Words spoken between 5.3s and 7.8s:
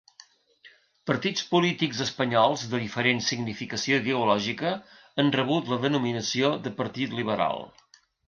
rebut la denominació de Partit liberal.